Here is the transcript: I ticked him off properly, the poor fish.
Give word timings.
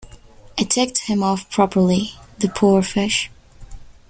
I 0.59 0.63
ticked 0.63 1.01
him 1.07 1.21
off 1.21 1.47
properly, 1.51 2.13
the 2.39 2.49
poor 2.49 2.81
fish. 2.81 3.29